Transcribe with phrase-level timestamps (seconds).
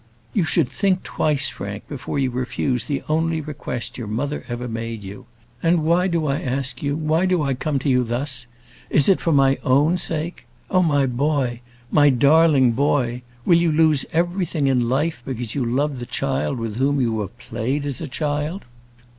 [0.33, 5.03] "You should think twice, Frank, before you refuse the only request your mother ever made
[5.03, 5.27] you.
[5.61, 6.95] And why do I ask you?
[6.95, 8.47] why do I come to you thus?
[8.89, 10.47] Is it for my own sake?
[10.71, 11.61] Oh, my boy!
[11.91, 13.21] my darling boy!
[13.45, 17.37] will you lose everything in life, because you love the child with whom you have
[17.37, 18.63] played as a child?"